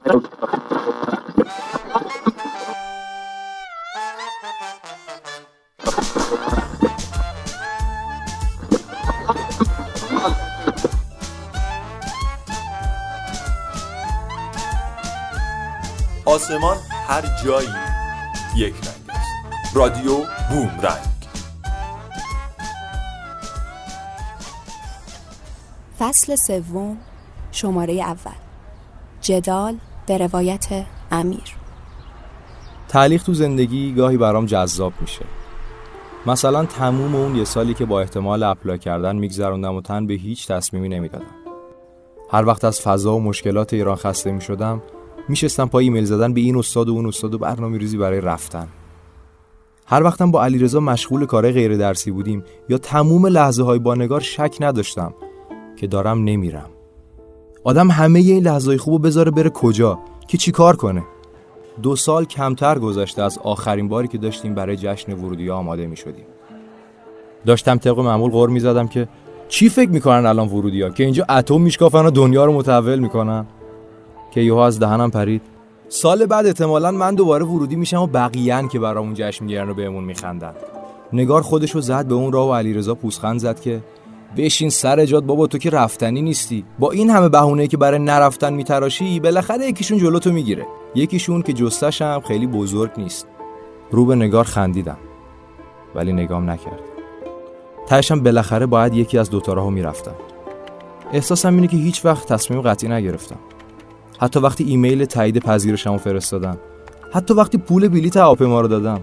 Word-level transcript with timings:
آسمان 0.00 0.16
هر 17.08 17.44
جایی 17.44 17.68
یک 18.56 18.74
رنگ 18.74 19.10
است. 19.10 19.76
رادیو 19.76 20.16
بوم 20.50 20.80
رنگ. 20.82 21.10
فصل 25.98 26.36
سوم 26.36 26.96
شماره 27.52 27.94
اول. 27.94 28.32
جدال 29.20 29.78
به 30.10 30.18
روایت 30.18 30.86
امیر. 31.10 31.56
تعلیق 32.88 33.22
تو 33.22 33.34
زندگی 33.34 33.94
گاهی 33.94 34.16
برام 34.16 34.46
جذاب 34.46 34.92
میشه. 35.00 35.24
مثلا 36.26 36.64
تموم 36.64 37.14
اون 37.14 37.36
یه 37.36 37.44
سالی 37.44 37.74
که 37.74 37.84
با 37.84 38.00
احتمال 38.00 38.42
اپلای 38.42 38.78
کردن 38.78 39.16
میگذروندم 39.16 39.74
و 39.74 39.80
تن 39.80 40.06
به 40.06 40.14
هیچ 40.14 40.48
تصمیمی 40.48 40.88
نمی‌دادم. 40.88 41.34
هر 42.30 42.46
وقت 42.46 42.64
از 42.64 42.80
فضا 42.80 43.16
و 43.16 43.20
مشکلات 43.20 43.74
ایران 43.74 43.96
خسته 43.96 44.32
می‌شدم 44.32 44.82
میشستم 45.28 45.66
پای 45.66 45.84
ایمیل 45.84 46.04
زدن 46.04 46.34
به 46.34 46.40
این 46.40 46.56
استاد 46.56 46.88
و 46.88 46.92
اون 46.92 47.06
استاد 47.06 47.34
و 47.34 47.38
برنامه 47.38 47.78
ریزی 47.78 47.96
برای 47.96 48.20
رفتن. 48.20 48.68
هر 49.86 50.02
وقتم 50.02 50.30
با 50.30 50.44
علیرضا 50.44 50.80
مشغول 50.80 51.26
کار 51.26 51.52
غیر 51.52 51.76
درسی 51.76 52.10
بودیم 52.10 52.44
یا 52.68 52.78
تموم 52.78 53.26
لحظه 53.26 53.62
های 53.62 53.78
با 53.78 53.94
نگار 53.94 54.20
شک 54.20 54.56
نداشتم 54.60 55.14
که 55.76 55.86
دارم 55.86 56.24
نمیرم. 56.24 56.70
آدم 57.64 57.90
همه 57.90 58.18
این 58.18 58.44
لحظه 58.44 58.78
خوبو 58.78 58.98
بذاره 58.98 59.30
بره 59.30 59.50
کجا؟ 59.50 59.98
که 60.28 60.38
چی 60.38 60.52
کار 60.52 60.76
کنه؟ 60.76 61.02
دو 61.82 61.96
سال 61.96 62.24
کمتر 62.24 62.78
گذشته 62.78 63.22
از 63.22 63.38
آخرین 63.38 63.88
باری 63.88 64.08
که 64.08 64.18
داشتیم 64.18 64.54
برای 64.54 64.76
جشن 64.76 65.12
ورودی 65.12 65.50
آماده 65.50 65.86
می 65.86 65.96
شدیم 65.96 66.24
داشتم 67.46 67.76
طبق 67.76 67.98
معمول 67.98 68.30
غور 68.30 68.48
می 68.48 68.60
زدم 68.60 68.88
که 68.88 69.08
چی 69.48 69.68
فکر 69.68 69.90
می‌کنن 69.90 70.26
الان 70.26 70.48
ورودی 70.48 70.82
ها 70.82 70.90
که 70.90 71.04
اینجا 71.04 71.24
اتم 71.24 71.60
میشکافن 71.60 72.06
و 72.06 72.10
دنیا 72.10 72.44
رو 72.44 72.52
متحول 72.52 72.98
می‌کنن؟ 72.98 73.46
که 74.30 74.40
یهو 74.40 74.56
از 74.56 74.80
دهنم 74.80 75.10
پرید. 75.10 75.42
سال 75.88 76.26
بعد 76.26 76.46
احتمالا 76.46 76.90
من 76.90 77.14
دوباره 77.14 77.44
ورودی 77.44 77.76
میشم 77.76 78.02
و 78.02 78.06
بقیه‌ن 78.06 78.68
که 78.68 78.78
برامون 78.78 79.14
جشن 79.14 79.44
می‌گیرن 79.44 79.70
و 79.70 79.74
بهمون 79.74 80.04
میخندن. 80.04 80.52
نگار 81.12 81.42
خودشو 81.42 81.80
زد 81.80 82.06
به 82.06 82.14
اون 82.14 82.32
راه 82.32 82.48
و 82.48 82.54
علیرضا 82.54 82.94
پوسخند 82.94 83.40
زد 83.40 83.60
که 83.60 83.80
بشین 84.36 84.70
سر 84.70 85.06
جات 85.06 85.24
بابا 85.24 85.46
تو 85.46 85.58
که 85.58 85.70
رفتنی 85.70 86.22
نیستی. 86.22 86.64
با 86.78 86.90
این 86.90 87.10
همه 87.10 87.28
بهونه 87.28 87.66
که 87.66 87.76
برای 87.76 87.98
نرفتن 87.98 88.52
میتراشی 88.52 89.20
بالاخره 89.20 89.66
یکیشون 89.66 89.98
جلوتو 89.98 90.32
می‌گیره. 90.32 90.66
یکیشون 90.94 91.42
که 91.42 91.52
جستش 91.52 92.02
هم 92.02 92.20
خیلی 92.20 92.46
بزرگ 92.46 92.90
نیست. 92.96 93.26
رو 93.90 94.06
به 94.06 94.14
نگار 94.14 94.44
خندیدم 94.44 94.98
ولی 95.94 96.12
نگام 96.12 96.50
نکرد. 96.50 96.80
تهشم 97.86 98.20
بالاخره 98.20 98.66
باید 98.66 98.94
یکی 98.94 99.18
از 99.18 99.30
دوتا 99.30 99.52
راهو 99.52 99.70
می‌رفتم. 99.70 100.14
احساسم 101.12 101.54
اینه 101.54 101.66
که 101.66 101.76
هیچ 101.76 102.04
وقت 102.04 102.32
تصمیم 102.32 102.60
قطعی 102.60 102.90
نگرفتم. 102.90 103.38
حتی 104.18 104.40
وقتی 104.40 104.64
ایمیل 104.64 105.04
تایید 105.04 105.38
پذیرشمو 105.38 105.98
فرستادم. 105.98 106.58
حتی 107.12 107.34
وقتی 107.34 107.58
پول 107.58 107.88
بلیت 107.88 108.16
هواپیما 108.16 108.60
رو 108.60 108.68
دادم. 108.68 109.00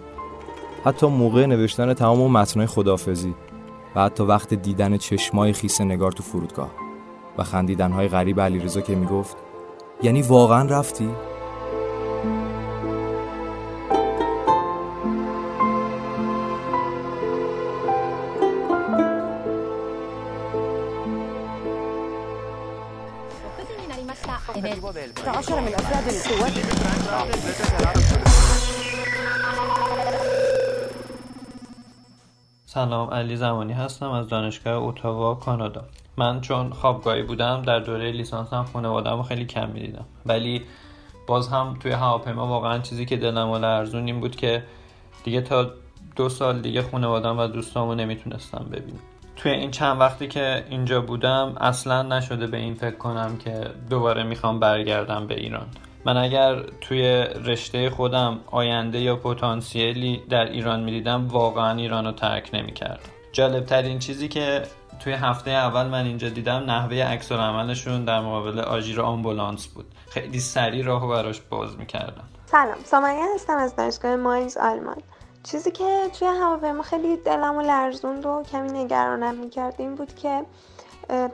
حتی 0.86 1.08
موقع 1.08 1.46
نوشتن 1.46 1.94
تمام 1.94 2.32
متنای 2.32 2.68
خدافزی 2.68 3.34
و 3.98 4.00
حتی 4.00 4.24
وقت 4.24 4.54
دیدن 4.54 4.98
چشمای 4.98 5.54
خیس 5.54 5.82
نگار 5.82 6.12
تو 6.12 6.24
فرودگاه 6.24 6.72
و 7.38 7.44
خندیدنهای 7.44 8.08
غریب 8.08 8.42
علیرضا 8.42 8.82
که 8.82 8.96
می‌گفت 8.96 9.38
یعنی 10.04 10.22
واقعا 10.22 10.70
رفتی؟ 10.70 11.10
سلام 32.78 33.10
علی 33.10 33.36
زمانی 33.36 33.74
هستم 33.74 34.12
از 34.12 34.28
دانشگاه 34.28 34.74
اوتاوا 34.74 35.36
کانادا. 35.36 35.84
من 36.18 36.42
چون 36.42 36.74
خوابگاهی 36.74 37.24
بودم 37.24 37.62
در 37.62 37.80
دوره 37.80 38.12
لیسانسم 38.12 38.64
خانواده‌مو 38.74 39.24
خیلی 39.24 39.46
کم 39.46 39.70
می‌دیدم. 39.70 40.06
ولی 40.26 40.62
باز 41.28 41.48
هم 41.48 41.78
توی 41.80 41.92
هواپیما 41.92 42.48
واقعا 42.48 42.80
چیزی 42.80 43.06
که 43.06 43.18
دلم 43.18 43.56
لرزون 43.56 44.06
این 44.06 44.20
بود 44.20 44.36
که 44.36 44.64
دیگه 45.24 45.42
تا 45.42 45.72
دو 46.16 46.30
سال 46.30 46.62
دیگه 46.62 46.82
خانوادم 46.82 47.40
و 47.40 47.48
دوستامو 47.48 47.96
نمی‌تونستم 47.96 48.66
ببینم. 48.72 49.00
توی 49.36 49.52
این 49.52 49.72
چند 49.72 50.00
وقتی 50.00 50.28
که 50.28 50.66
اینجا 50.70 51.02
بودم 51.02 51.56
اصلا 51.60 52.04
نشده 52.04 52.48
به 52.48 52.58
این 52.58 52.74
فکر 52.74 52.98
کنم 52.98 53.38
که 53.38 53.72
دوباره 53.90 54.24
می‌خوام 54.24 54.60
برگردم 54.60 55.28
به 55.28 55.40
ایران. 55.40 55.68
من 56.08 56.18
اگر 56.18 56.64
توی 56.82 57.02
رشته 57.46 57.90
خودم 57.90 58.40
آینده 58.52 59.00
یا 59.00 59.16
پتانسیلی 59.16 60.24
در 60.30 60.46
ایران 60.46 60.84
می‌دیدم 60.84 61.28
واقعا 61.28 61.78
ایران 61.78 62.06
رو 62.06 62.12
ترک 62.12 62.50
نمی‌کردم. 62.54 63.10
جالب 63.32 63.66
ترین 63.66 64.00
چیزی 64.00 64.28
که 64.28 64.64
توی 65.00 65.14
هفته 65.14 65.52
اول 65.52 65.88
من 65.88 66.06
اینجا 66.06 66.30
دیدم 66.30 66.64
نحوه 66.68 67.04
عکس 67.04 67.32
عملشون 67.32 68.06
در 68.06 68.20
مقابل 68.20 68.60
آژیر 68.60 69.02
آمبولانس 69.02 69.68
بود. 69.68 69.86
خیلی 70.10 70.40
سریع 70.40 70.86
راهو 70.86 71.08
براش 71.08 71.42
باز 71.42 71.78
می‌کردم. 71.78 72.24
سلام 72.46 72.78
سامایه 72.84 73.34
هستم 73.36 73.58
از 73.58 73.76
دانشگاه 73.76 74.16
ماینز 74.16 74.58
آلمان. 74.58 74.98
چیزی 75.44 75.72
که 75.72 76.08
توی 76.20 76.28
هواپیما 76.28 76.84
خیلی 76.84 77.18
دلمو 77.18 77.62
لرزوند 77.62 78.26
و 78.26 78.44
کمی 78.52 78.84
نگرانم 78.84 79.36
می‌کرد 79.36 79.76
این 79.78 79.96
بود 79.96 80.16
که 80.16 80.46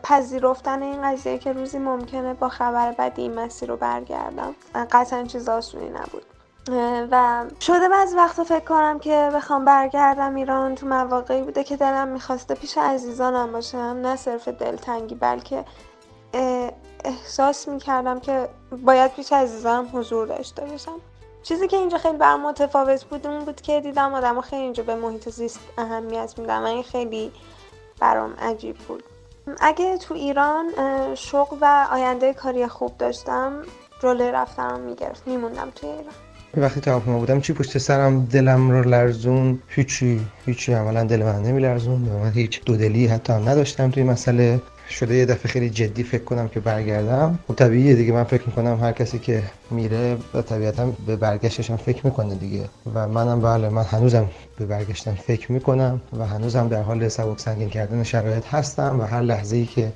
پذیرفتن 0.04 0.84
این 0.84 1.02
قضیه 1.02 1.38
که 1.38 1.54
روزی 1.54 1.80
ممکنه 1.80 2.34
با 2.34 2.50
خبر 2.50 2.92
بدی 2.92 3.22
این 3.22 3.34
مسیر 3.34 3.70
رو 3.70 3.78
برگردم. 3.78 4.56
قطعا 4.92 5.24
چیز 5.24 5.50
آسونی 5.50 5.90
نبود. 5.90 6.24
و 7.12 7.46
شده 7.60 7.90
بعضی 7.90 8.16
وقتا 8.16 8.44
فکر 8.44 8.66
کنم 8.66 9.00
که 9.00 9.30
بخوام 9.34 9.66
برگردم 9.66 10.36
ایران 10.36 10.76
تو 10.76 10.88
مواقعی 10.88 11.42
بوده 11.42 11.64
که 11.64 11.78
دلم 11.78 12.08
می‌خواسته 12.08 12.56
پیش 12.56 12.78
عزیزانم 12.78 13.52
باشم. 13.52 13.78
نه 13.78 14.16
صرف 14.16 14.48
دلتنگی 14.48 15.16
بلکه 15.16 15.66
احساس 17.04 17.68
می‌کردم 17.68 18.20
که 18.20 18.50
باید 18.86 19.14
پیش 19.14 19.34
عزیزانم 19.34 19.90
حضور 19.94 20.28
داشته 20.28 20.66
باشم. 20.66 21.00
چیزی 21.44 21.68
که 21.68 21.78
اینجا 21.78 21.98
خیلی 21.98 22.18
برام 22.18 22.42
متفاوت 22.42 23.04
بود 23.04 23.28
اون 23.28 23.46
بود 23.46 23.62
که 23.62 23.82
دیدم 23.82 24.14
آدم 24.14 24.42
خیلی 24.42 24.62
اینجا 24.62 24.84
به 24.84 24.96
محیط 24.96 25.30
زیست 25.30 25.60
اهمیت 25.78 26.34
میدم 26.38 26.64
این 26.64 26.84
خیلی 26.84 27.32
برام 28.00 28.34
عجیب 28.42 28.78
بود. 28.78 29.04
اگه 29.62 29.98
تو 29.98 30.14
ایران 30.14 30.66
شغل 31.16 31.58
و 31.62 31.88
آینده 31.92 32.34
کاری 32.34 32.68
خوب 32.68 32.98
داشتم 32.98 33.54
جلوی 34.04 34.32
رفتنم 34.32 34.80
می‌گرفت 34.80 35.28
میموندم 35.28 35.70
توی 35.76 35.90
ایران. 35.90 36.14
وقتی 36.58 36.82
تو 36.82 36.92
هواپیما 36.92 37.20
بودم 37.20 37.42
چی 37.42 37.54
پشت 37.54 37.78
سرم 37.78 38.26
دلم 38.26 38.72
رو 38.72 38.84
لرزون؟ 38.90 39.60
هیچی 39.68 40.22
هیچی 40.46 40.74
عملا 40.74 41.04
دل 41.04 41.24
من 41.24 41.42
نمیلرزون 41.42 42.00
من 42.00 42.32
هیچ 42.32 42.64
دودلی 42.66 43.08
حتی 43.08 43.34
هم 43.34 43.50
نداشتم 43.50 43.92
توی 43.92 44.04
مسئله 44.04 44.62
شده 44.90 45.16
یه 45.16 45.26
دفعه 45.26 45.52
خیلی 45.52 45.70
جدی 45.70 46.04
فکر 46.04 46.24
کنم 46.24 46.48
که 46.48 46.60
برگردم. 46.60 47.40
خب 47.48 47.56
طبیعیه 47.56 47.96
دیگه 47.96 48.14
من 48.14 48.24
فکر 48.24 48.44
می‌کنم 48.46 48.80
هر 48.82 48.92
کسی 48.92 49.20
که 49.20 49.44
میره 49.72 50.18
و 50.34 50.42
طبیعتا 50.42 50.94
به 51.08 51.16
برگشتش 51.16 51.72
هم 51.72 51.78
فکر 51.78 52.06
می‌کنه 52.06 52.36
دیگه. 52.36 52.64
و 52.96 53.08
منم 53.08 53.42
بله 53.42 53.70
من 53.70 53.84
هنوزم 53.84 54.26
به 54.58 54.66
برگشتن 54.66 55.14
فکر 55.14 55.52
می‌کنم 55.52 56.02
و 56.20 56.26
هنوزم 56.26 56.68
در 56.68 56.82
حال 56.82 57.08
سبک 57.08 57.40
سنگین 57.40 57.70
کردن 57.70 58.04
شرایط 58.04 58.46
هستم 58.52 59.00
و 59.00 59.04
هر 59.04 59.22
لحظه 59.22 59.56
ای 59.56 59.66
که 59.66 59.92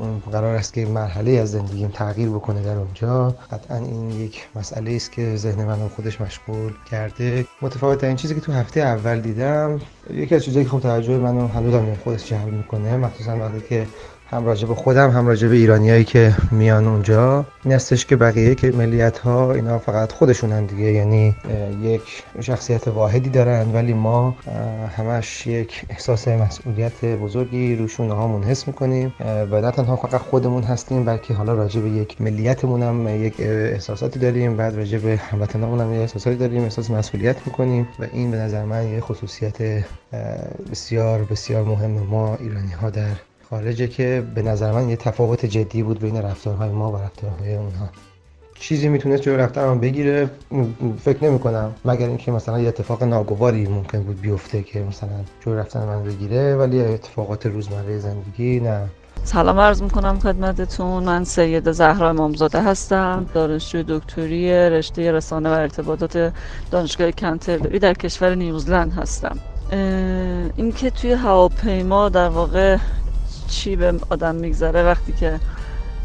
اون 0.00 0.22
قرار 0.32 0.54
است 0.54 0.74
که 0.74 0.86
مرحله 0.86 1.30
از 1.30 1.50
زندگیم 1.50 1.88
تغییر 1.88 2.28
بکنه 2.28 2.62
در 2.62 2.76
اونجا 2.76 3.34
قطعا 3.50 3.76
این 3.76 4.10
یک 4.10 4.48
مسئله 4.56 4.92
است 4.92 5.12
که 5.12 5.36
ذهن 5.36 5.64
منو 5.64 5.88
خودش 5.88 6.20
مشغول 6.20 6.72
کرده. 6.90 7.46
متفاوت 7.62 8.04
این 8.04 8.16
چیزی 8.16 8.34
که 8.34 8.40
تو 8.40 8.52
هفته 8.52 8.80
اول 8.80 9.20
دیدم 9.20 9.80
یکی 10.14 10.34
از 10.34 10.44
چیزایی 10.44 10.64
که 10.64 10.70
خب 10.70 10.80
توجه 10.80 11.18
منو 11.18 11.46
هنوزم 11.46 11.94
خودش 12.04 12.28
جلب 12.28 12.52
می‌کنه 12.52 12.96
مخصوصا 12.96 13.36
وقتی 13.36 13.60
که 13.68 13.86
هم 14.32 14.44
راجع 14.44 14.68
به 14.68 14.74
خودم 14.74 15.10
هم 15.10 15.26
راجع 15.26 15.48
به 15.48 15.54
ایرانیایی 15.54 16.04
که 16.04 16.34
میان 16.50 16.86
اونجا. 16.86 17.46
این 17.64 17.74
هستش 17.74 18.06
که 18.06 18.16
بقیه 18.16 18.54
که 18.54 18.70
ملیت 18.70 19.18
ها 19.18 19.52
اینا 19.52 19.78
فقط 19.78 20.12
خودشونن 20.12 20.66
دیگه. 20.66 20.92
یعنی 20.92 21.34
یک 21.82 22.22
شخصیت 22.40 22.88
واحدی 22.88 23.30
دارن 23.30 23.72
ولی 23.72 23.92
ما 23.92 24.34
همش 24.96 25.46
یک 25.46 25.84
احساس 25.90 26.28
مسئولیت 26.28 27.04
بزرگی 27.04 27.76
روشون 27.76 28.10
هامون 28.10 28.42
حس 28.42 28.66
می‌کنیم. 28.66 29.14
و 29.50 29.60
نه 29.60 29.70
تنها 29.70 29.96
فقط 29.96 30.20
خودمون 30.20 30.62
هستیم 30.62 31.04
بلکه 31.04 31.34
حالا 31.34 31.54
راجع 31.54 31.80
به 31.80 31.90
یک 31.90 32.20
ملیتمون 32.20 32.82
هم 32.82 33.24
یک 33.24 33.34
احساساتی 33.38 34.18
داریم. 34.18 34.56
بعد 34.56 34.76
راجع 34.76 34.98
به 34.98 35.16
هموطنامون 35.16 35.80
هم 35.80 35.94
یک 35.94 36.00
احساساتی 36.00 36.36
داریم 36.36 36.64
احساس 36.64 36.90
مسئولیت 36.90 37.36
می‌کنیم. 37.46 37.88
و 37.98 38.06
این 38.12 38.30
به 38.30 38.36
نظر 38.36 38.64
من 38.64 38.88
یه 38.88 39.00
خصوصیت 39.00 39.84
بسیار 40.70 41.22
بسیار 41.30 41.64
مهم 41.64 41.90
ما 41.90 42.36
ایرانی 42.40 42.72
ها 42.72 42.90
در 42.90 43.29
خارجه 43.50 43.86
که 43.88 44.22
به 44.34 44.42
نظر 44.42 44.72
من 44.72 44.88
یه 44.88 44.96
تفاوت 44.96 45.46
جدی 45.46 45.82
بود 45.82 46.00
بین 46.00 46.22
رفتارهای 46.22 46.70
ما 46.70 46.92
و 46.92 46.96
رفتارهای 46.96 47.54
اونها. 47.54 47.88
چیزی 48.54 48.88
می‌تونست 48.88 49.22
جلو 49.22 49.36
رفتنم 49.36 49.80
بگیره 49.80 50.30
فکر 51.04 51.24
نمی 51.24 51.38
کنم 51.38 51.74
مگر 51.84 52.06
اینکه 52.06 52.32
مثلا 52.32 52.60
یه 52.60 52.68
اتفاق 52.68 53.02
ناگواری 53.02 53.66
ممکن 53.66 54.02
بود 54.02 54.20
بیفته 54.20 54.62
که 54.62 54.80
مثلا 54.80 55.08
جلو 55.40 55.54
رفتن 55.54 55.84
من 55.84 56.04
بگیره 56.04 56.56
ولی 56.56 56.80
اتفاقات 56.80 57.46
روزمره 57.46 57.98
زندگی 57.98 58.60
نه. 58.60 58.88
سلام 59.24 59.58
عرض 59.58 59.82
می‌کنم 59.82 60.18
خدمتتون. 60.18 61.04
من 61.04 61.24
سید 61.24 61.72
زهرا 61.72 62.10
امامزاده 62.10 62.62
هستم. 62.62 63.26
دانشجوی 63.34 63.84
دکتری 63.88 64.50
رشته 64.52 65.12
رسانه 65.12 65.48
و 65.48 65.52
ارتباطات 65.52 66.32
دانشگاه 66.70 67.10
کنتربری 67.10 67.78
در 67.78 67.94
کشور 67.94 68.34
نیوزلند 68.34 68.92
هستم. 68.92 69.38
اینکه 70.56 70.90
توی 70.90 71.12
هواپیما 71.12 72.08
در 72.08 72.28
واقع 72.28 72.76
چی 73.50 73.76
به 73.76 73.94
آدم 74.10 74.34
میگذره 74.34 74.82
وقتی 74.82 75.12
که 75.12 75.40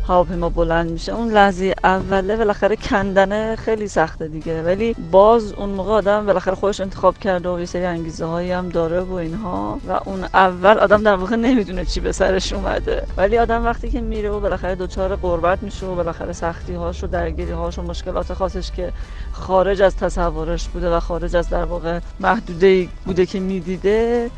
هواپیما 0.08 0.50
بلند 0.50 0.92
میشه. 0.92 1.14
اون 1.14 1.32
لحظه 1.32 1.74
اوله 1.84 2.36
بالاخره 2.36 2.76
کندنه 2.76 3.56
خیلی 3.56 3.88
سخته 3.88 4.28
دیگه. 4.28 4.64
ولی 4.64 4.96
باز 5.12 5.54
اون 5.54 5.70
موقع 5.70 5.92
آدم 5.92 6.26
بالاخره 6.26 6.56
خودش 6.56 6.82
انتخاب 6.82 7.18
کرده 7.18 7.50
و 7.50 7.60
یه 7.60 7.66
سری 7.66 7.86
انگیزه 7.86 8.26
هایی 8.26 8.52
هم 8.52 8.70
داره 8.70 9.02
و 9.02 9.14
اینها. 9.14 9.80
و 9.88 10.00
اون 10.06 10.24
اول 10.34 10.78
آدم 10.78 11.04
در 11.04 11.16
واقع 11.16 11.36
نمی‌دونه 11.36 11.86
چی 11.86 12.00
به 12.00 12.12
سرش 12.12 12.54
اومده. 12.54 13.04
ولی 13.18 13.38
آدم 13.38 13.66
وقتی 13.66 13.90
که 13.90 14.02
میره 14.02 14.30
و 14.30 14.40
بالاخره 14.40 14.76
دچار 14.76 15.16
قربت 15.16 15.64
میشه 15.64 15.86
و 15.86 15.96
بالاخره 15.96 16.34
سختی 16.34 16.74
هاش 16.74 17.04
و 17.04 17.08
درگیری 17.08 17.52
هاش 17.52 17.80
و 17.80 17.82
مشکلات 17.82 18.34
خاصش 18.34 18.72
که 18.72 18.92
خارج 19.32 19.82
از 19.82 19.98
تصورش 19.98 20.68
بوده 20.68 20.96
و 20.96 21.00
خارج 21.00 21.36
از 21.36 21.50
در 21.50 21.66
واقع 21.66 22.00
محدوده 22.20 22.88
بوده 23.06 23.26
که 23.26 23.40
می‌دیده 23.40 24.30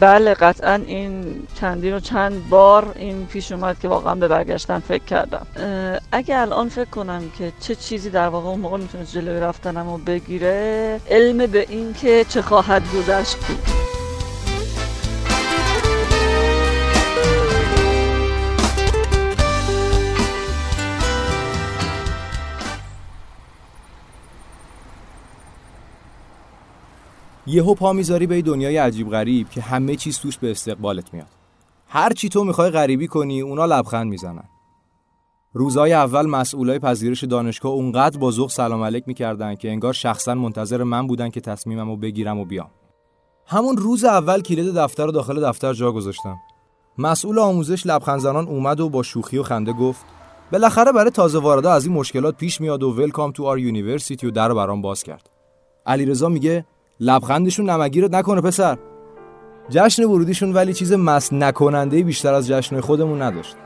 بله 0.00 0.34
قطعا 0.34 0.74
این 0.74 1.42
چندین 1.60 1.94
و 1.94 2.00
چند 2.00 2.48
بار 2.48 2.92
این 2.94 3.26
پیش 3.26 3.52
اومد 3.52 3.78
که 3.80 3.88
واقعا 3.88 4.14
به 4.14 4.28
برگشتن 4.28 4.78
فکر 4.78 5.04
کردم. 5.12 5.46
اگه 6.12 6.38
الان 6.38 6.68
فکر 6.68 6.90
کنم 6.90 7.22
که 7.38 7.52
چه 7.60 7.74
چیزی 7.74 8.10
در 8.10 8.28
واقع 8.28 8.48
اون 8.48 8.60
موقع 8.60 8.78
می‌تونه 8.78 9.04
جلوی 9.04 9.40
رفتنم 9.40 9.90
رو 9.90 9.98
بگیره 9.98 11.00
علم 11.10 11.46
به 11.46 11.66
این 11.68 11.92
که 11.92 12.24
چه 12.28 12.42
خواهد 12.42 12.82
گذشت 12.94 13.36
بود. 13.36 13.58
یهو 27.46 27.74
پا 27.74 27.92
می‌ذاری 27.92 28.26
به 28.26 28.42
دنیای 28.42 28.76
عجیب 28.76 29.10
غریب 29.10 29.50
که 29.50 29.60
همه 29.60 29.96
چیز 29.96 30.18
توش 30.18 30.38
به 30.38 30.50
استقبالت 30.50 31.14
میاد. 31.14 31.26
هر 31.88 32.12
چی 32.12 32.28
تو 32.28 32.44
می‌خوای 32.44 32.70
غریبی 32.70 33.06
کنی 33.06 33.40
اونا 33.40 33.66
لبخند 33.66 34.06
می‌زنن. 34.06 34.44
روزای 35.54 35.92
اول 35.92 36.26
مسئولای 36.26 36.78
پذیرش 36.78 37.24
دانشگاه 37.24 37.72
اونقدر 37.72 38.18
با 38.18 38.30
ذوق 38.30 38.50
سلام 38.50 38.82
علیک 38.82 39.04
می‌کردن 39.06 39.54
که 39.54 39.70
انگار 39.70 39.92
شخصا 39.92 40.34
منتظر 40.34 40.82
من 40.82 41.06
بودن 41.06 41.28
که 41.28 41.40
تصمیمم 41.40 41.90
رو 41.90 41.96
بگیرم 41.96 42.38
و 42.38 42.44
بیام. 42.44 42.70
همون 43.46 43.76
روز 43.76 44.04
اول 44.04 44.40
کلید 44.40 44.74
دفتر 44.74 45.06
رو 45.06 45.12
داخل 45.12 45.48
دفتر 45.48 45.72
جا 45.72 45.92
گذاشتم. 45.92 46.36
مسئول 46.98 47.38
آموزش 47.38 47.86
لبخند 47.86 48.20
زنان 48.20 48.48
اومد 48.48 48.80
و 48.80 48.88
با 48.88 49.02
شوخی 49.02 49.38
و 49.38 49.42
خنده 49.42 49.72
گفت 49.72 50.04
بالاخره 50.52 50.92
برای 50.92 51.10
تازه 51.10 51.38
واردا 51.38 51.72
از 51.72 51.86
این 51.86 51.94
مشکلات 51.94 52.36
پیش 52.36 52.60
میاد 52.60 52.82
و 52.82 52.90
welcome 52.90 53.32
to 53.32 53.44
our 53.44 53.58
university 53.58 54.26
و 54.26 54.30
در 54.30 54.54
برام 54.54 54.82
باز 54.82 55.02
کرد. 55.02 55.30
علیرضا 55.86 56.28
میگه 56.28 56.64
لبخندشون 57.00 57.70
نمگیرت 57.70 58.14
نکنه 58.14 58.40
پسر. 58.40 58.78
جشن 59.70 60.04
ورودیشون 60.04 60.52
ولی 60.52 60.74
چیز 60.74 60.92
مس 60.92 61.32
نکننده 61.32 62.02
بیشتر 62.02 62.34
از 62.34 62.48
جشن 62.48 62.80
خودمون 62.80 63.22
نداشت. 63.22 63.56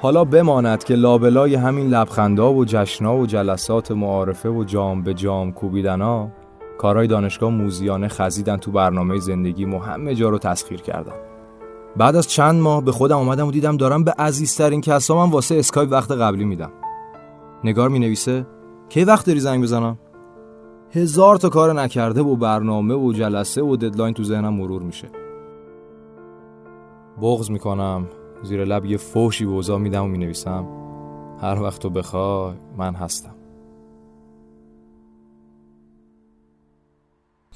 حالا 0.00 0.24
بماند 0.24 0.84
که 0.84 0.94
لابلای 0.94 1.54
همین 1.54 1.88
لبخندا 1.88 2.52
و 2.52 2.64
جشنا 2.64 3.16
و 3.16 3.26
جلسات 3.26 3.92
معارفه 3.92 4.48
و 4.48 4.64
جام 4.64 5.02
به 5.02 5.14
جام 5.14 5.52
کوبیدنا 5.52 6.28
کارهای 6.78 7.06
دانشگاه 7.06 7.50
موزیانه 7.50 8.08
خزیدن 8.08 8.56
تو 8.56 8.70
برنامه 8.70 9.18
زندگی 9.18 9.64
و 9.64 9.78
همه 9.78 10.14
جا 10.14 10.28
رو 10.28 10.38
تسخیر 10.38 10.80
کردم 10.80 11.14
بعد 11.96 12.16
از 12.16 12.28
چند 12.28 12.60
ماه 12.60 12.84
به 12.84 12.92
خودم 12.92 13.18
اومدم 13.18 13.48
و 13.48 13.50
دیدم 13.50 13.76
دارم 13.76 14.04
به 14.04 14.14
عزیزترین 14.18 14.80
کسامم 14.80 15.30
واسه 15.30 15.54
اسکایپ 15.54 15.92
وقت 15.92 16.12
قبلی 16.12 16.44
میدم. 16.44 16.72
نگار 17.64 17.88
می 17.88 17.98
نویسه 17.98 18.46
کی 18.88 19.04
وقت 19.04 19.26
داری 19.26 19.40
زنگ 19.40 19.62
بزنم؟ 19.62 19.98
هزار 20.90 21.36
تا 21.36 21.48
کار 21.48 21.72
نکرده 21.72 22.22
و 22.22 22.36
برنامه 22.36 22.94
و 22.94 23.12
جلسه 23.12 23.62
و 23.62 23.76
ددلاین 23.76 24.14
تو 24.14 24.24
ذهنم 24.24 24.54
مرور 24.54 24.82
میشه. 24.82 25.08
بغض 27.22 27.50
می‌کنم. 27.50 28.06
زیر 28.42 28.64
لب 28.64 28.84
یه 28.84 28.96
فوشی 28.96 29.44
به 29.44 29.50
اوضاع 29.50 29.78
میدم 29.78 30.04
و 30.04 30.08
می‌نویسم. 30.08 30.66
هر 31.40 31.62
وقت 31.62 31.82
تو 31.82 31.90
بخوای 31.90 32.54
من 32.78 32.94
هستم. 32.94 33.34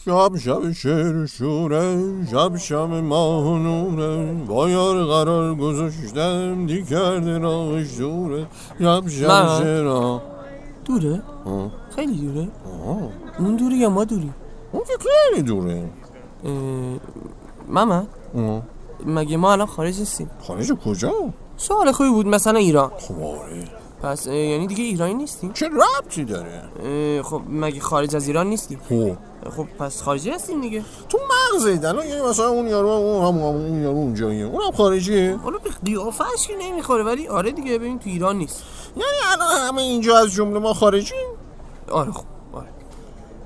شب 0.05 0.37
شب 0.37 0.73
شعر 0.73 1.27
شوره 1.27 2.25
شب 2.27 2.57
شب 2.57 2.91
ماه 2.91 3.59
نوره. 3.59 4.33
با 4.49 4.71
یار 4.71 5.05
قرار 5.05 5.55
گذاشتم 5.55 6.67
دی 6.67 6.85
کرده 6.85 7.39
راهش 7.39 7.99
دوره 7.99 8.47
شب 8.79 9.09
شب 9.09 9.59
شعر. 9.59 10.21
دوره؟ 10.85 11.23
خیلی 11.91 12.27
دوره؟ 12.27 12.49
اون 13.39 13.57
دوری 13.57 13.77
یا 13.77 13.91
ما 13.91 14.05
دوری؟ 14.05 14.31
اون 14.73 14.83
که 14.85 14.93
خیلی 15.01 15.43
دوره. 15.43 15.91
ماما؟ 17.69 18.03
مگه 19.07 19.37
ما 19.37 19.53
الان 19.53 19.67
خارج 19.67 19.99
نیستیم 19.99 20.31
خارج 20.47 20.73
کجا؟ 20.73 21.13
سوال 21.57 21.93
خوبی 21.93 22.11
بود 22.11 22.27
مثلا 22.27 22.59
ایران. 22.59 22.91
خب 22.99 23.23
آره. 23.23 23.69
پس 24.03 24.27
یعنی 24.27 24.67
دیگه 24.67 24.85
ایرانی 24.85 25.15
نیستیم؟ 25.15 25.53
چه 25.53 25.69
ربطی 25.69 26.25
داره؟ 26.25 27.23
خب 27.23 27.43
مگه 27.49 27.81
خارج 27.81 28.17
از 28.17 28.27
ایران 28.27 28.47
نیستیم؟ 28.47 28.81
خب. 28.89 29.17
خب 29.57 29.67
پس 29.79 30.03
خارجی 30.03 30.31
هستیم 30.31 30.61
دیگه. 30.61 30.85
تو 31.09 31.19
مغزه 31.55 31.89
الان 31.89 32.07
یعنی 32.07 32.23
مثلا 32.23 32.49
اون 32.49 32.67
یارو 32.67 32.89
اون 32.89 33.35
هم 33.35 33.43
اون 33.43 33.83
یارو 33.83 33.97
اونجاییه. 33.97 34.45
اونم 34.45 34.71
خارجیه. 34.71 35.37
حالا 35.37 35.59
به 35.59 35.71
قیافش 35.85 36.47
که 36.47 36.55
نمی‌خوره 36.61 37.05
ولی 37.05 37.29
آره 37.29 37.53
دیگه 37.53 37.79
ببین 37.79 37.99
تو 37.99 38.11
ایران 38.11 38.37
نیست. 38.37 38.63
یعنی 38.97 39.19
الان 39.33 39.69
همه 39.69 39.83
اینجا 39.83 40.19
از 40.19 40.33
جمله 40.33 40.59
ما 40.59 40.75
خارجی 40.75 41.15
آره 41.91 42.13
خب 42.13 42.25
آره. 42.53 42.69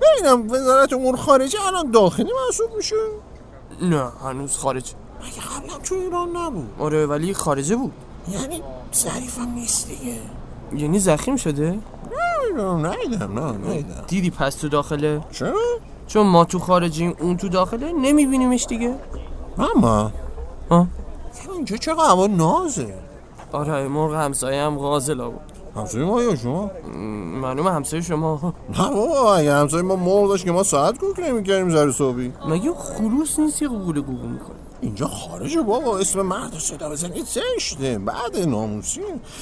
ببینم 0.01 0.51
وزارت 0.51 0.93
امور 0.93 1.17
خارجه 1.17 1.67
الان 1.67 1.91
داخلی 1.91 2.31
محسوب 2.47 2.77
میشه؟ 2.77 2.97
نه 3.83 4.12
هنوز 4.23 4.56
خارج 4.56 4.93
مگه 5.25 5.41
قبلا 5.41 5.79
تو 5.82 5.94
ایران 5.94 6.37
نبود. 6.37 6.71
آره 6.79 7.06
ولی 7.06 7.35
خارجه 7.35 7.76
بود. 7.76 7.93
یعنی 8.29 8.62
ظریفم 8.94 9.49
نیست 9.55 9.88
دیگه. 9.88 10.19
یعنی 10.76 10.99
زخیم 10.99 11.37
شده؟ 11.37 11.79
نمی‌دونم 12.50 12.87
نیدم 12.87 13.38
نه 13.38 13.53
نیدم. 13.53 14.05
دیدی 14.06 14.31
پس 14.31 14.55
تو 14.55 14.69
داخله؟ 14.69 15.20
چرا؟ 15.32 15.55
چون 16.06 16.27
ما 16.27 16.44
تو 16.44 16.58
خارجیم 16.58 17.15
اون 17.20 17.37
تو 17.37 17.48
داخله 17.48 17.93
نمیبینیمش 17.93 18.67
دیگه. 18.67 18.94
ماما 19.56 20.13
ها 20.70 20.87
اینجا 21.55 21.77
چه 21.77 21.94
هوا 21.94 22.27
نازه؟ 22.27 22.94
آره 23.53 23.89
مرغ 23.89 24.15
همسایه 24.15 24.63
هم 24.63 24.79
غازلا 24.79 25.31
بود. 25.31 25.41
همسایه 25.77 26.05
ما 26.05 26.22
یا 26.22 26.37
شما؟ 26.37 26.70
معلومه 27.41 27.70
همسایه 27.70 28.03
شما. 28.03 28.55
نه 28.79 28.91
بابا 28.91 29.34
اگه 29.37 29.55
همسایه 29.55 29.82
ما 29.82 29.96
مرغ 29.96 30.29
داشت 30.29 30.44
که 30.44 30.53
ما 30.53 30.63
ساعت 30.63 30.98
کوک 30.98 31.20
نمی‌کردیم 31.20 31.70
زر 31.70 31.91
صبحی. 31.91 32.32
مگه 32.48 32.75
خروس 32.75 33.39
نیست 33.39 33.63
یه 33.63 33.69
قوله 33.69 34.01
گوگو 34.01 34.27
می‌کنه؟ 34.27 34.56
اینجا 34.84 35.08
خارجه 35.08 35.62
بابا 35.62 35.98
اسم 35.98 36.22
مرد 36.22 36.58
صدا 36.58 36.91
بزنید 36.91 37.24
زشته 37.24 37.98
بعد 37.98 38.48
ناموسی 38.48 39.00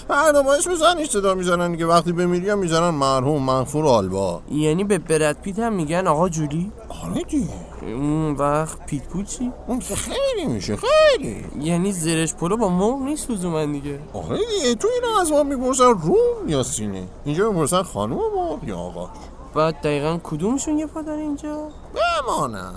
بعد 0.09 0.45
با 0.45 0.55
اسم 0.55 0.75
زنش 0.75 1.11
صدا 1.11 1.35
می‌زنن 1.35 1.77
که 1.77 1.87
وقتی 1.87 2.13
بمیری 2.13 2.51
هم 2.51 2.59
می‌زنن 2.59 2.89
مرحوم 2.91 3.43
مغفور 3.43 3.87
آلبا. 3.87 4.43
یعنی 4.51 4.85
به 4.85 4.99
برد 4.99 5.41
پیت 5.43 5.59
هم 5.59 5.73
میگن 5.73 6.07
آقا 6.07 6.29
جولی؟ 6.29 6.73
آره 7.05 7.23
دیگه. 7.23 7.49
اون 7.83 8.33
وقت 8.35 8.87
پیت 8.87 9.09
پوت 9.09 9.27
چی؟ 9.27 9.53
اون 9.67 9.79
که 9.79 9.95
خیلی 9.95 10.47
میشه 10.47 10.77
خیلی. 10.77 11.45
یعنی 11.61 11.93
زرش 11.93 12.35
پلو 12.35 12.57
با 12.57 12.69
مرغ 12.69 13.03
نیست 13.03 13.31
لزوما 13.31 13.65
دیگه. 13.65 14.01
آره 14.13 14.39
دیگه. 14.39 14.75
تو 14.75 14.89
اینا 14.95 15.21
از 15.21 15.33
ما 15.33 15.43
می‌پرسن 15.43 15.85
روم 15.85 16.49
یا 16.49 16.63
سینه؟ 16.63 17.09
اینجا 17.25 17.51
می‌پرسن 17.51 17.83
خانوم 17.83 18.19
مرغ 18.37 18.65
یا 18.65 18.79
آقا. 18.79 19.09
بعد 19.55 19.81
دقیقا 19.81 20.21
کدومشون 20.23 20.79
یه 20.79 20.87
پا 20.87 21.03
داره 21.03 21.21
اینجا؟ 21.23 21.69
بمانن. 21.95 22.75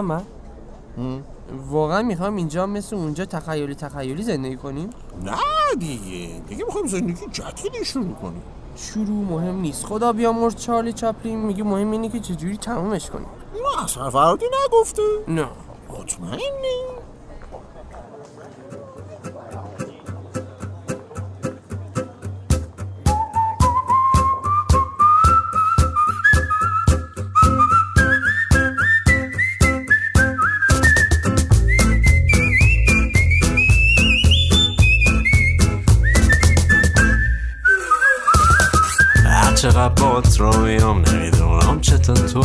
ماما 0.00 0.22
واقعا 1.70 2.02
می‌خوام 2.02 2.36
اینجا 2.36 2.66
مثل 2.66 2.96
اونجا 2.96 3.24
تخیلی 3.24 3.74
تخیلی 3.74 4.22
زندگی 4.22 4.56
کنیم؟ 4.56 4.90
نه 5.24 5.36
دیگه. 5.78 6.40
دیگه 6.48 6.64
می‌خوایم 6.64 6.86
زندگی 6.86 7.26
جدیدی 7.32 7.84
شروع 7.84 8.14
کنیم. 8.14 8.42
شروع 8.76 9.24
مهم 9.24 9.60
نیست. 9.60 9.86
خدا 9.86 10.12
بیامرز 10.12 10.56
چارلی 10.56 10.92
چاپلین 10.92 11.38
میگه 11.38 11.62
مهم 11.62 11.90
اینه 11.90 12.08
که 12.08 12.20
چجوری 12.20 12.56
تمومش 12.56 13.10
کنیم. 13.10 13.26
اینو 13.54 13.68
اصلا 13.84 14.10
فرادی 14.10 14.46
نگفته. 14.66 15.02
نه. 15.28 15.46
مطمئنی؟ 15.88 16.93
میام 40.74 41.02
نمی‌دونم 41.02 41.80
چتن 41.80 42.14
تو 42.14 42.42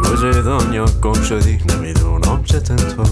کجای 0.00 0.42
دنیا 0.42 0.84
گم 1.02 1.22
شدی 1.22 1.58
نمی‌دونم 1.68 2.44
چتن 2.44 2.76
تو 2.76 3.02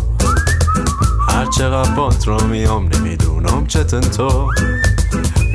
هر 1.28 1.46
چقدر 1.46 1.90
بات 1.90 2.28
را 2.28 2.38
میام 2.38 2.88
نمی‌دونم 2.88 3.66
چتن 3.66 4.00
تو 4.00 4.48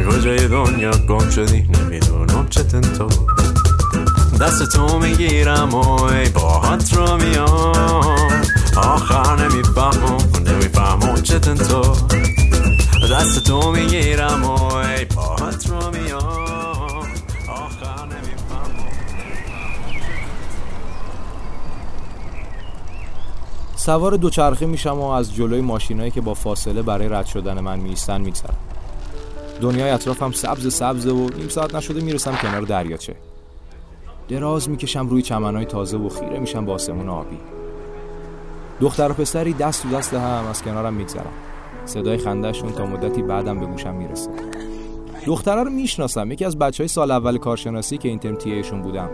کجای 0.10 0.48
دنیا 0.48 0.92
گم 1.10 1.30
شدی 1.30 1.62
نمی‌دونم 1.62 2.48
چتن 2.50 2.82
تو 2.82 3.08
دست 4.42 4.72
تو 4.72 5.00
می‌گیرم 5.00 5.74
و 5.74 6.04
ای 6.04 6.30
باهات 6.30 6.98
را 6.98 7.18
میام 7.18 8.18
آخر 8.78 9.48
نمی‌فهمم 9.48 10.18
نمی‌فهمم 10.48 11.22
چتن 11.22 11.56
تو 11.56 11.82
دست 13.12 13.44
تو 13.44 13.72
می‌گیرم 13.72 14.44
و 14.44 14.76
ای 14.76 15.06
باهات 15.06 15.70
را 15.70 15.90
سوار 23.86 24.16
دوچرخه 24.16 24.66
میشم 24.66 25.00
و 25.00 25.04
از 25.04 25.36
جلوی 25.36 25.62
ماشینایی 25.62 26.12
که 26.12 26.22
با 26.22 26.34
فاصله 26.34 26.82
برای 26.82 27.10
رد 27.10 27.26
شدن 27.26 27.60
من 27.60 27.80
میستن 27.80 28.22
میگذرم. 28.22 28.58
دنیای 29.62 29.90
اطرافم 29.90 30.32
سبز 30.32 30.74
سبزه 30.74 31.12
و 31.12 31.30
نیم 31.38 31.48
ساعت 31.50 31.76
نشده 31.76 32.02
می‌رسم 32.02 32.36
کنار 32.36 32.62
دریاچه. 32.62 33.16
دراز 34.30 34.70
می‌کشم 34.70 35.08
روی 35.08 35.22
چمنهای 35.22 35.66
تازه 35.66 35.98
و 35.98 36.10
خیره 36.10 36.40
میشم 36.40 36.66
با 36.66 36.74
آسمون 36.74 37.10
آبی. 37.10 37.38
دختر 38.82 39.12
و 39.12 39.14
پسری 39.14 39.54
دست 39.54 39.84
تو 39.84 39.90
دست 39.90 40.14
هم 40.14 40.46
از 40.50 40.64
کنارم 40.64 40.94
میگذرم 40.94 41.34
صدای 41.86 42.18
خندهشون 42.18 42.72
تا 42.72 42.86
مدتی 42.86 43.22
بعدم 43.22 43.60
به 43.60 43.66
گوشم 43.66 43.96
می‌رسه. 43.96 44.30
دخترها 45.26 45.64
رو 45.64 45.70
می‌شناسم. 45.70 46.32
یکی 46.32 46.46
از 46.46 46.60
بچه 46.60 46.84
های 46.84 46.88
سال 46.88 47.12
اول 47.12 47.38
کارشناسی 47.38 47.98
که 47.98 48.10
این 48.10 48.20
ترم 48.20 48.36
تیهشون 48.36 48.82
بودم. 48.82 49.10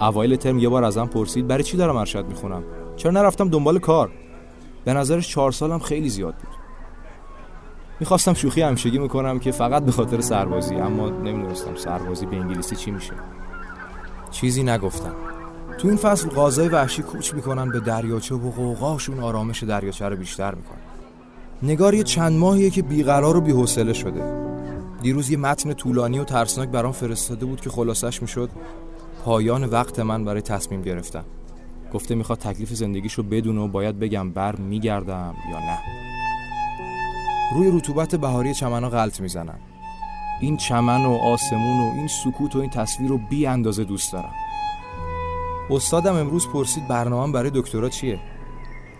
اوایل 0.00 0.36
ترم 0.36 0.58
یه 0.58 0.68
بار 0.68 0.84
ازم 0.84 1.06
پرسید 1.06 1.46
برای 1.46 1.62
چی 1.62 1.76
دارم 1.76 1.96
ارشد 1.96 2.26
می‌خونم؟ 2.26 2.62
چرا 2.96 3.10
نرفتم 3.10 3.48
دنبال 3.48 3.78
کار؟ 3.78 4.10
به 4.84 4.92
نظرش 4.94 5.28
چهار 5.28 5.52
سالم 5.52 5.78
خیلی 5.78 6.08
زیاد 6.08 6.34
بود. 6.34 6.54
می‌خواستم 8.00 8.34
شوخی 8.34 8.62
همیشگی 8.62 8.98
می‌کنم 8.98 9.38
که 9.38 9.52
فقط 9.52 9.84
به 9.84 9.92
خاطر 9.92 10.20
سربازی 10.20 10.74
اما 10.74 11.08
نمی‌دونستم 11.08 11.74
سربازی 11.74 12.26
به 12.26 12.36
انگلیسی 12.36 12.76
چی 12.76 12.90
میشه. 12.90 13.12
چیزی 14.30 14.62
نگفتم. 14.62 15.14
تو 15.78 15.88
این 15.88 15.96
فصل 15.96 16.28
غازای 16.28 16.68
وحشی 16.68 17.02
کوچ 17.02 17.34
می‌کنن 17.34 17.68
به 17.68 17.80
دریاچه 17.80 18.34
و 18.34 18.50
قوقاشون 18.50 19.20
آرامش 19.20 19.62
دریاچه 19.62 20.08
رو 20.08 20.16
بیشتر 20.16 20.54
می‌کنن. 20.54 20.78
نگار 21.62 21.94
یه 21.94 22.02
چند 22.02 22.32
ماهیه 22.32 22.70
که 22.70 22.82
بیقرار 22.82 23.36
و 23.36 23.40
بی‌حوصله 23.40 23.92
شده. 23.92 24.44
دیروز 25.02 25.30
یه 25.30 25.36
متن 25.36 25.72
طولانی 25.72 26.18
و 26.18 26.24
ترسناک 26.24 26.68
برام 26.68 26.92
فرستاده 26.92 27.46
بود 27.46 27.60
که 27.60 27.70
خلاصش 27.70 28.22
می‌شد. 28.22 28.50
پایان 29.24 29.64
وقت 29.64 29.98
من 29.98 30.24
برای 30.24 30.42
تصمیم 30.42 30.82
گرفتم. 30.82 31.24
گفته 31.92 32.14
می‌خواد 32.14 32.38
تکلیف 32.38 32.72
زندگیشو 32.72 33.22
بدونه 33.22 33.60
و 33.60 33.68
باید 33.68 33.98
بگم 33.98 34.30
بر 34.30 34.56
میگردم 34.56 35.34
یا 35.50 35.58
نه. 35.58 35.78
روی 37.54 37.78
رطوبت 37.78 38.14
بهاری 38.14 38.54
چمنها 38.54 38.90
غلط 38.90 39.20
می‌زنم. 39.20 39.58
این 40.40 40.56
چمن 40.56 41.04
و 41.04 41.12
آسمون 41.12 41.80
و 41.80 41.92
این 41.94 42.08
سکوت 42.08 42.56
و 42.56 42.60
این 42.60 42.70
تصویر 42.70 43.10
رو 43.10 43.18
بی 43.30 43.46
اندازه 43.46 43.84
دوست 43.84 44.12
دارم. 44.12 44.32
استادم 45.70 46.14
امروز 46.14 46.48
پرسید 46.48 46.88
برنامه 46.88 47.32
برای 47.32 47.50
دکترا 47.54 47.88
چیه؟ 47.88 48.20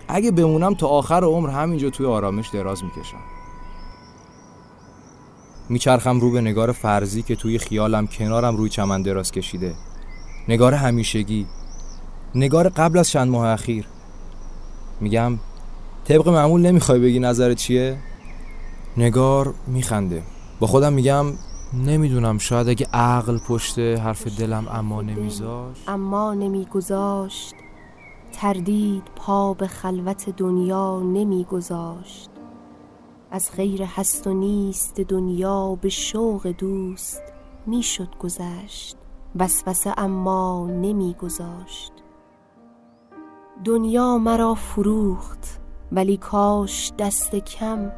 اگه 0.07 0.31
بمونم 0.31 0.73
تا 0.73 0.87
آخر 0.87 1.23
عمر 1.23 1.49
همینجا 1.49 1.89
توی 1.89 2.05
آرامش 2.05 2.49
دراز 2.49 2.83
می‌کشم. 2.83 3.19
میچرخم 5.69 6.19
رو 6.19 6.31
به 6.31 6.41
نگار 6.41 6.71
فرضی 6.71 7.21
که 7.21 7.35
توی 7.35 7.57
خیالم 7.57 8.07
کنارم 8.07 8.57
روی 8.57 8.69
چمن 8.69 9.01
دراز 9.01 9.31
کشیده. 9.31 9.75
نگار 10.49 10.73
همیشگی. 10.73 11.47
نگار 12.35 12.69
قبل 12.69 12.97
از 12.97 13.09
چند 13.09 13.27
ماه 13.27 13.47
اخیر. 13.47 13.87
میگم 15.01 15.39
طبق 16.05 16.29
معمول 16.29 16.61
نمی‌خوای 16.61 16.99
بگی 16.99 17.19
نظرت 17.19 17.57
چیه؟ 17.57 17.97
نگار 18.97 19.53
میخنده. 19.67 20.23
با 20.59 20.67
خودم 20.67 20.93
میگم 20.93 21.25
نمی‌دونم 21.73 22.37
شاید 22.37 22.69
اگه 22.69 22.87
عقل 22.93 23.37
پشت 23.37 23.79
حرف 23.79 24.39
دلم 24.39 24.67
اما 24.67 25.01
نمیذاشت. 25.01 25.89
اما 25.89 26.33
نمیگذاشت. 26.33 27.55
تردید 28.33 29.03
پا 29.15 29.53
به 29.53 29.67
خلوت 29.67 30.29
دنیا 30.29 30.99
نمیگذاشت. 30.99 32.29
از 33.31 33.51
غیر 33.57 33.83
هست 33.83 34.27
و 34.27 34.33
نیست 34.33 35.01
دنیا 35.01 35.75
به 35.81 35.89
شوق 35.89 36.47
دوست 36.47 37.21
می‌شد 37.65 38.09
گذشت. 38.19 38.97
وسوسه 39.39 39.93
اما 39.97 40.67
نمیگذاشت. 40.67 41.93
دنیا 43.63 44.17
مرا 44.17 44.53
فروخت 44.53 45.59
ولی 45.91 46.17
کاش 46.17 46.93
دست 46.99 47.35
کم. 47.35 47.91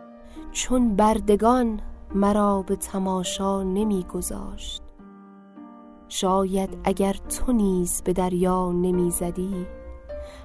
چون 0.51 0.96
بردگان 0.96 1.79
مرا 2.15 2.62
به 2.62 2.75
تماشا 2.75 3.63
نمیگذاشت. 3.63 4.84
شاید 6.10 6.77
اگر 6.84 7.13
تو 7.13 7.51
نیز 7.51 8.01
به 8.01 8.13
دریا 8.13 8.72
نمی‌زدی 8.72 9.67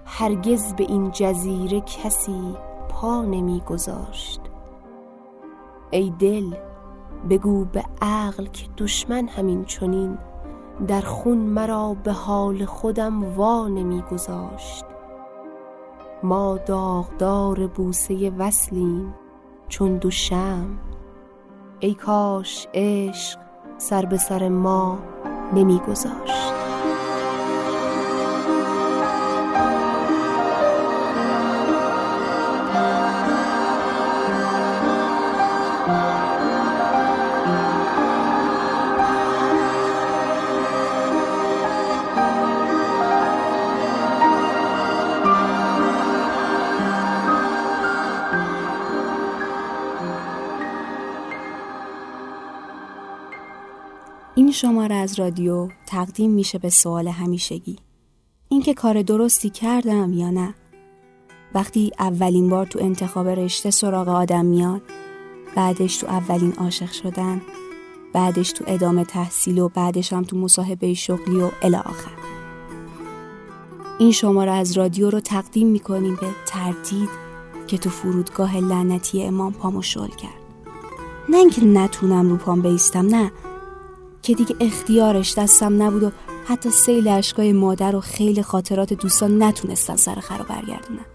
هرگز 0.04 0.74
به 0.74 0.84
این 0.84 1.10
جزیره 1.10 1.80
کسی 1.80 2.56
پا 2.88 3.22
نمیگذاشت. 3.22 4.40
ای 5.90 6.12
دل 6.18 6.54
بگو 7.30 7.64
به 7.64 7.84
عقل 8.02 8.46
که 8.46 8.66
دشمن 8.78 9.28
همین 9.28 9.64
چنین. 9.64 10.18
در 10.88 11.00
خون 11.00 11.38
مرا 11.38 11.96
به 12.04 12.12
حال 12.12 12.64
خودم 12.64 13.36
وا 13.36 13.68
نمیگذاشت 13.68 14.84
ما 16.22 16.58
داغدار 16.66 17.66
بوسه 17.66 18.30
وصلیم 18.38 19.14
چون 19.68 19.96
دو 19.96 20.10
شمع. 20.10 20.76
ای 21.80 21.94
کاش 21.94 22.68
عشق 22.74 23.38
سر 23.78 24.04
به 24.04 24.16
سر 24.16 24.48
ما 24.48 24.98
نمیگذاشت 25.52 26.71
این 54.42 54.52
شماره 54.52 54.94
از 54.94 55.18
رادیو 55.18 55.68
تقدیم 55.86 56.30
میشه 56.30 56.58
به 56.58 56.70
سوال 56.70 57.08
همیشگی. 57.08 57.76
اینکه 58.48 58.74
کار 58.74 59.02
درستی 59.02 59.50
کردم 59.50 60.12
یا 60.12 60.30
نه. 60.30 60.54
وقتی 61.54 61.92
اولین 61.98 62.48
بار 62.48 62.66
تو 62.66 62.78
انتخاب 62.82 63.28
رشته 63.28 63.70
سراغ 63.70 64.08
آدم 64.08 64.44
میاد 64.44 64.82
بعدش 65.56 65.96
تو 65.96 66.06
اولین 66.06 66.52
عاشق 66.52 66.92
شدن 66.92 67.42
بعدش 68.12 68.52
تو 68.52 68.64
ادامه 68.66 69.04
تحصیل 69.04 69.58
و 69.58 69.68
بعدش 69.68 70.12
هم 70.12 70.24
تو 70.24 70.36
مصاحبه 70.36 70.94
شغلی 70.94 71.40
و 71.40 71.50
الی 71.62 71.76
آخر. 71.76 72.16
این 73.98 74.12
شماره 74.12 74.52
از 74.52 74.72
رادیو 74.72 75.10
رو 75.10 75.20
تقدیم 75.20 75.68
می‌کنیم 75.68 76.14
به 76.14 76.26
تردید 76.46 77.08
که 77.66 77.78
تو 77.78 77.90
فرودگاه 77.90 78.56
لعنتی 78.56 79.22
امام 79.22 79.52
پامو 79.52 79.82
شل 79.82 80.08
کرد. 80.08 80.42
نه 81.28 81.36
اینکه 81.36 81.64
نتونم 81.64 82.30
رو 82.30 82.36
پام 82.36 82.62
بیستم 82.62 83.06
نه. 83.06 83.32
که 84.22 84.34
دیگه 84.34 84.56
اختیارش 84.60 85.38
دستم 85.38 85.82
نبود 85.82 86.02
و 86.02 86.10
حتی 86.48 86.70
سیل 86.70 87.08
اشکای 87.08 87.52
مادر 87.52 87.96
و 87.96 88.00
خیلی 88.00 88.42
خاطرات 88.42 88.92
دوستان 88.92 89.42
نتونستن 89.42 89.96
سر 89.96 90.14
خرا 90.14 90.44
برگردونن. 90.44 91.06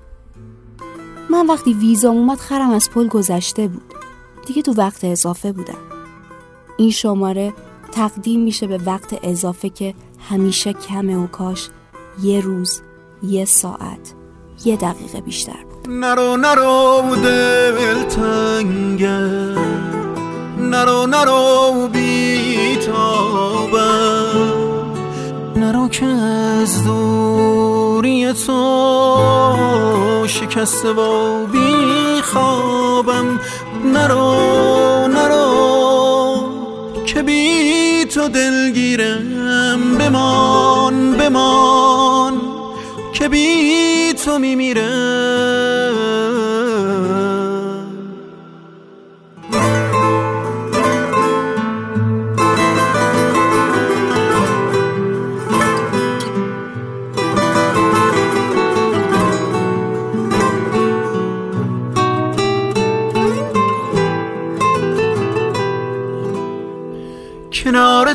من 1.30 1.48
وقتی 1.48 1.74
ویزام 1.74 2.18
اومد 2.18 2.38
خرم 2.38 2.70
از 2.70 2.90
پل 2.90 3.08
گذشته 3.08 3.68
بود. 3.68 3.94
دیگه 4.46 4.62
تو 4.62 4.74
وقت 4.74 5.04
اضافه 5.04 5.52
بودم. 5.52 5.78
این 6.78 6.92
شماره 6.92 7.54
تقدیم 7.92 8.44
میشه 8.44 8.68
به 8.68 8.80
وقت 8.86 9.20
اضافه 9.24 9.70
که 9.70 9.94
همیشه 10.30 10.74
کمه 10.74 11.18
و 11.18 11.28
کاش 11.28 11.70
یه 12.24 12.42
روز 12.42 12.82
یه 13.24 13.46
ساعت 13.46 14.14
یه 14.66 14.76
دقیقه 14.76 15.22
بیشتر 15.22 15.64
بود. 15.64 15.90
نرو 15.90 16.38
نرو 16.38 17.16
دل 17.24 18.04
تنگه 18.04 19.18
نرو 20.60 21.06
نرو 21.08 21.88
بیتابم 22.88 24.28
نرو 25.56 25.88
که 25.88 26.06
از 26.06 26.84
دوری 26.84 28.34
تو 28.34 30.26
شکسته 30.28 30.90
و 30.90 31.46
بیخوابم. 31.46 33.40
نرو 33.86 35.08
نرو 35.08 36.36
که 37.06 37.24
بی 37.24 38.06
تو 38.06 38.28
دلگیرم. 38.28 39.98
بمان 40.00 41.18
بمان 41.18 42.42
که 43.14 43.30
بی 43.30 44.14
تو 44.26 44.40
میمیرم. 44.40 46.17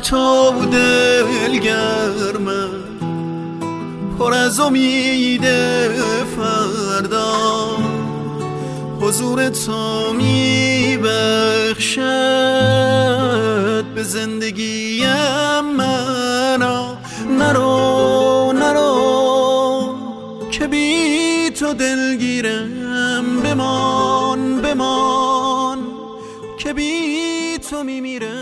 تو 0.03 0.53
دلگرمم 0.73 2.03
پر 4.19 4.35
از 4.35 4.61
امید 4.61 5.45
فردا 6.37 7.23
حضور 9.01 9.49
تو 9.49 10.13
میبخشد. 10.13 12.03
به 13.95 14.03
زندگیم 14.03 15.61
منو 15.77 16.95
نرو 17.29 18.53
نرو 18.53 19.95
که 20.51 20.67
بی 20.67 21.51
تو 21.51 21.75
دلگیرم. 21.75 23.41
بمان 23.45 24.63
بمان. 24.63 25.79
که 26.59 26.73
بی 26.73 27.59
تو 27.71 27.85
میمیرم. 27.85 28.42